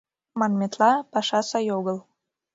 Манметла, 0.39 0.91
паша 1.11 1.39
сай 1.49 1.65
огыл... 1.77 1.97